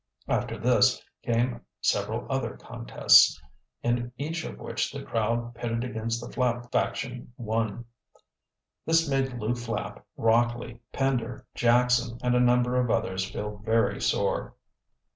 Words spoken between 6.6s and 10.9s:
faction won. This made Lew Flapp, Rockley,